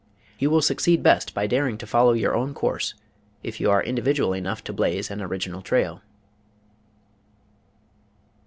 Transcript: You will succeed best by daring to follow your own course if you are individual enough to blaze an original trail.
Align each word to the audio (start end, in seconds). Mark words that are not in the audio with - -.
You 0.39 0.49
will 0.49 0.63
succeed 0.63 1.03
best 1.03 1.35
by 1.35 1.45
daring 1.45 1.77
to 1.77 1.85
follow 1.85 2.13
your 2.13 2.35
own 2.35 2.55
course 2.55 2.95
if 3.43 3.61
you 3.61 3.69
are 3.69 3.83
individual 3.83 4.33
enough 4.33 4.63
to 4.63 4.73
blaze 4.73 5.11
an 5.11 5.21
original 5.21 5.61
trail. 5.61 6.01